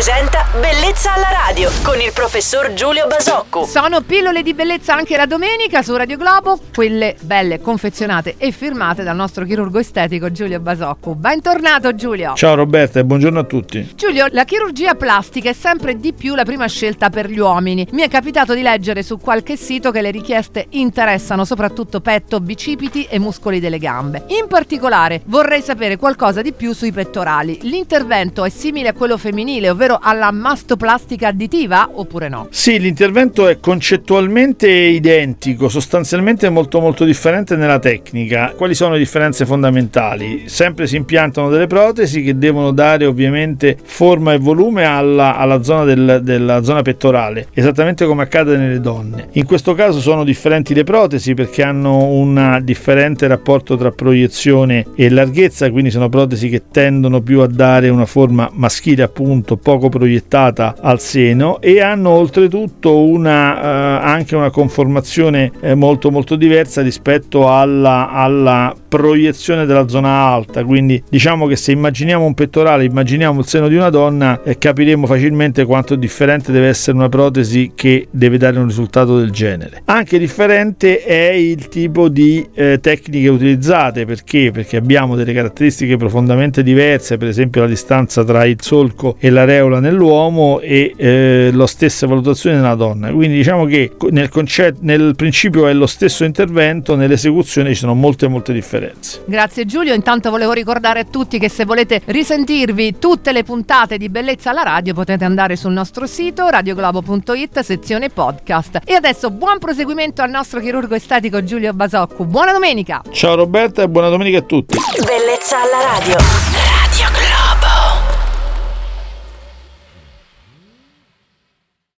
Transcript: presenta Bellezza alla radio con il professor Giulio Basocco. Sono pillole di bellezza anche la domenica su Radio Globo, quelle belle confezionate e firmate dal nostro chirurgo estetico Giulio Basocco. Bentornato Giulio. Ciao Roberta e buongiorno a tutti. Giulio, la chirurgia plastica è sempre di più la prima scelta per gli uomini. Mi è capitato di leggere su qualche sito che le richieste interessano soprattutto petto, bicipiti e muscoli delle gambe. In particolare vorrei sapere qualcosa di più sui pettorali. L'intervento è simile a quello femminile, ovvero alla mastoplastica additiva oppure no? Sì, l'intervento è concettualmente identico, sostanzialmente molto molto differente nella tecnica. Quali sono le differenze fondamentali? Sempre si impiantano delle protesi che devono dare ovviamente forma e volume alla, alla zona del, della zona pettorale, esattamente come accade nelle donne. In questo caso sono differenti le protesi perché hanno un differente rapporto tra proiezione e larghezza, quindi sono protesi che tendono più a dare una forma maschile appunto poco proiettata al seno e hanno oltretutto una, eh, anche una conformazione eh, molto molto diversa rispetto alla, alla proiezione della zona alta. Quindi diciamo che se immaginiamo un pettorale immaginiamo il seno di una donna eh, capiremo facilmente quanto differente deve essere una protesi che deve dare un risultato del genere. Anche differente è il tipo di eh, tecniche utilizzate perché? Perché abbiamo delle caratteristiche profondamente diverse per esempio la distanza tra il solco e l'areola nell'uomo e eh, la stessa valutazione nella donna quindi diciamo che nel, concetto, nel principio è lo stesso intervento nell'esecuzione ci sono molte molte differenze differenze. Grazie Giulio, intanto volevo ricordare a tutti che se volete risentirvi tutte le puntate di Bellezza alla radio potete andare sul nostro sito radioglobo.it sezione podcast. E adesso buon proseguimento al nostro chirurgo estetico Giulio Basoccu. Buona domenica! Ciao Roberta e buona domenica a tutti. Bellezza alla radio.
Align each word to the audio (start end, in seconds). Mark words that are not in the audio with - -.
presenta 0.00 0.46
Bellezza 0.58 1.12
alla 1.12 1.28
radio 1.46 1.70
con 1.82 2.00
il 2.00 2.10
professor 2.14 2.72
Giulio 2.72 3.06
Basocco. 3.06 3.66
Sono 3.66 4.00
pillole 4.00 4.42
di 4.42 4.54
bellezza 4.54 4.94
anche 4.94 5.14
la 5.14 5.26
domenica 5.26 5.82
su 5.82 5.94
Radio 5.94 6.16
Globo, 6.16 6.58
quelle 6.74 7.16
belle 7.20 7.60
confezionate 7.60 8.36
e 8.38 8.50
firmate 8.50 9.02
dal 9.02 9.14
nostro 9.14 9.44
chirurgo 9.44 9.78
estetico 9.78 10.32
Giulio 10.32 10.58
Basocco. 10.58 11.14
Bentornato 11.14 11.94
Giulio. 11.94 12.32
Ciao 12.34 12.54
Roberta 12.54 12.98
e 12.98 13.04
buongiorno 13.04 13.38
a 13.40 13.44
tutti. 13.44 13.92
Giulio, 13.94 14.26
la 14.30 14.44
chirurgia 14.44 14.94
plastica 14.94 15.50
è 15.50 15.52
sempre 15.52 16.00
di 16.00 16.14
più 16.14 16.34
la 16.34 16.44
prima 16.44 16.66
scelta 16.66 17.10
per 17.10 17.28
gli 17.28 17.38
uomini. 17.38 17.86
Mi 17.92 18.02
è 18.02 18.08
capitato 18.08 18.54
di 18.54 18.62
leggere 18.62 19.02
su 19.02 19.18
qualche 19.18 19.56
sito 19.56 19.90
che 19.90 20.00
le 20.00 20.10
richieste 20.10 20.66
interessano 20.70 21.44
soprattutto 21.44 22.00
petto, 22.00 22.40
bicipiti 22.40 23.04
e 23.04 23.18
muscoli 23.18 23.60
delle 23.60 23.78
gambe. 23.78 24.24
In 24.28 24.46
particolare 24.48 25.20
vorrei 25.26 25.60
sapere 25.60 25.96
qualcosa 25.96 26.40
di 26.40 26.52
più 26.52 26.72
sui 26.72 26.90
pettorali. 26.90 27.58
L'intervento 27.62 28.44
è 28.44 28.50
simile 28.50 28.88
a 28.88 28.94
quello 28.94 29.16
femminile, 29.16 29.70
ovvero 29.70 29.89
alla 29.98 30.30
mastoplastica 30.30 31.28
additiva 31.28 31.88
oppure 31.92 32.28
no? 32.28 32.48
Sì, 32.50 32.78
l'intervento 32.78 33.48
è 33.48 33.58
concettualmente 33.60 34.68
identico, 34.68 35.68
sostanzialmente 35.68 36.48
molto 36.48 36.80
molto 36.80 37.04
differente 37.04 37.56
nella 37.56 37.78
tecnica. 37.78 38.52
Quali 38.56 38.74
sono 38.74 38.92
le 38.92 38.98
differenze 38.98 39.46
fondamentali? 39.46 40.44
Sempre 40.46 40.86
si 40.86 40.96
impiantano 40.96 41.48
delle 41.48 41.66
protesi 41.66 42.22
che 42.22 42.36
devono 42.36 42.72
dare 42.72 43.06
ovviamente 43.06 43.76
forma 43.82 44.32
e 44.32 44.38
volume 44.38 44.84
alla, 44.84 45.36
alla 45.36 45.62
zona 45.62 45.84
del, 45.84 46.20
della 46.22 46.62
zona 46.62 46.82
pettorale, 46.82 47.48
esattamente 47.54 48.04
come 48.04 48.22
accade 48.22 48.56
nelle 48.56 48.80
donne. 48.80 49.28
In 49.32 49.46
questo 49.46 49.74
caso 49.74 50.00
sono 50.00 50.24
differenti 50.24 50.74
le 50.74 50.84
protesi 50.84 51.34
perché 51.34 51.62
hanno 51.62 52.04
un 52.04 52.60
differente 52.62 53.26
rapporto 53.26 53.76
tra 53.76 53.90
proiezione 53.90 54.86
e 54.94 55.08
larghezza, 55.08 55.70
quindi 55.70 55.90
sono 55.90 56.08
protesi 56.08 56.48
che 56.48 56.64
tendono 56.70 57.20
più 57.20 57.40
a 57.40 57.46
dare 57.46 57.88
una 57.88 58.06
forma 58.06 58.50
maschile 58.52 59.02
appunto 59.02 59.56
poco 59.56 59.79
proiettata 59.88 60.76
al 60.80 61.00
seno 61.00 61.60
e 61.60 61.80
hanno 61.80 62.10
oltretutto 62.10 63.04
una, 63.04 64.00
eh, 64.02 64.06
anche 64.06 64.36
una 64.36 64.50
conformazione 64.50 65.52
eh, 65.60 65.74
molto 65.74 66.10
molto 66.10 66.36
diversa 66.36 66.82
rispetto 66.82 67.50
alla, 67.50 68.10
alla 68.10 68.74
proiezione 68.88 69.66
della 69.66 69.88
zona 69.88 70.08
alta. 70.08 70.64
Quindi 70.64 71.02
diciamo 71.08 71.46
che 71.46 71.56
se 71.56 71.72
immaginiamo 71.72 72.24
un 72.24 72.34
pettorale 72.34 72.84
immaginiamo 72.84 73.40
il 73.40 73.46
seno 73.46 73.68
di 73.68 73.76
una 73.76 73.90
donna 73.90 74.42
eh, 74.42 74.58
capiremo 74.58 75.06
facilmente 75.06 75.64
quanto 75.64 75.94
differente 75.94 76.52
deve 76.52 76.68
essere 76.68 76.96
una 76.96 77.08
protesi 77.08 77.72
che 77.74 78.08
deve 78.10 78.36
dare 78.36 78.58
un 78.58 78.66
risultato 78.66 79.18
del 79.18 79.30
genere. 79.30 79.82
Anche 79.86 80.18
differente 80.18 81.02
è 81.02 81.30
il 81.30 81.68
tipo 81.68 82.08
di 82.08 82.46
eh, 82.54 82.78
tecniche 82.80 83.28
utilizzate 83.28 84.04
perché? 84.04 84.50
Perché 84.52 84.76
abbiamo 84.76 85.14
delle 85.14 85.32
caratteristiche 85.32 85.96
profondamente 85.96 86.62
diverse 86.62 87.16
per 87.16 87.28
esempio 87.28 87.62
la 87.62 87.68
distanza 87.68 88.24
tra 88.24 88.44
il 88.44 88.56
solco 88.60 89.16
e 89.18 89.30
l'areola 89.30 89.69
nell'uomo 89.78 90.60
e 90.60 90.94
eh, 90.96 91.50
la 91.52 91.66
stessa 91.66 92.06
valutazione 92.06 92.56
nella 92.56 92.74
donna 92.74 93.12
quindi 93.12 93.36
diciamo 93.36 93.66
che 93.66 93.92
nel, 94.10 94.28
concetto, 94.28 94.78
nel 94.82 95.14
principio 95.16 95.66
è 95.66 95.72
lo 95.72 95.86
stesso 95.86 96.24
intervento 96.24 96.96
nell'esecuzione 96.96 97.68
ci 97.70 97.76
sono 97.76 97.94
molte 97.94 98.26
molte 98.26 98.52
differenze 98.52 98.78
differenze. 98.80 99.22
Grazie 99.26 99.66
Giulio, 99.66 99.94
intanto 99.94 100.30
volevo 100.30 100.52
ricordare 100.52 101.00
a 101.00 101.04
tutti 101.04 101.38
che 101.38 101.48
se 101.48 101.64
volete 101.64 102.00
risentirvi 102.04 102.98
tutte 102.98 103.32
le 103.32 103.42
puntate 103.42 103.98
di 103.98 104.08
Bellezza 104.08 104.50
alla 104.50 104.62
radio 104.62 104.94
potete 104.94 105.24
andare 105.24 105.56
sul 105.56 105.72
nostro 105.72 106.06
sito 106.06 106.48
radioglobo.it 106.48 107.60
sezione 107.60 108.10
podcast. 108.10 108.80
E 108.84 108.94
adesso 108.94 109.30
buon 109.30 109.58
proseguimento 109.58 110.22
al 110.22 110.30
nostro 110.30 110.60
chirurgo 110.60 110.94
estetico 110.94 111.42
Giulio 111.42 111.72
Basoccu. 111.72 112.24
Buona 112.24 112.52
domenica! 112.52 113.02
Ciao 113.10 113.34
Roberta 113.34 113.82
e 113.82 113.88
buona 113.88 114.08
domenica 114.08 114.38
a 114.38 114.42
tutti. 114.42 114.76
Bellezza 115.04 115.56
alla 115.62 115.98
radio. 115.98 116.79